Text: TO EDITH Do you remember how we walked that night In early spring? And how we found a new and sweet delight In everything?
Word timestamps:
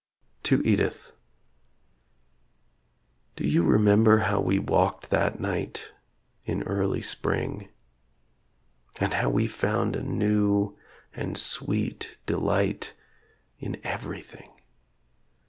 TO 0.41 0.63
EDITH 0.65 1.11
Do 3.35 3.47
you 3.47 3.61
remember 3.61 4.17
how 4.17 4.41
we 4.41 4.57
walked 4.57 5.11
that 5.11 5.39
night 5.39 5.91
In 6.43 6.63
early 6.63 7.01
spring? 7.03 7.69
And 8.99 9.13
how 9.13 9.29
we 9.29 9.45
found 9.45 9.95
a 9.95 10.01
new 10.01 10.75
and 11.13 11.37
sweet 11.37 12.17
delight 12.25 12.95
In 13.59 13.79
everything? 13.85 14.49